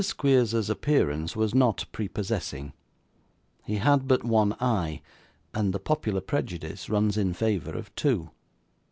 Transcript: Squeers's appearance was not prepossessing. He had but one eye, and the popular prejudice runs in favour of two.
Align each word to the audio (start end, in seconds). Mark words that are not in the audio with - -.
Squeers's 0.03 0.67
appearance 0.67 1.35
was 1.35 1.53
not 1.53 1.85
prepossessing. 1.91 2.73
He 3.63 3.75
had 3.75 4.07
but 4.07 4.23
one 4.23 4.53
eye, 4.53 5.03
and 5.53 5.73
the 5.75 5.79
popular 5.79 6.21
prejudice 6.21 6.89
runs 6.89 7.17
in 7.17 7.35
favour 7.35 7.77
of 7.77 7.93
two. 7.93 8.31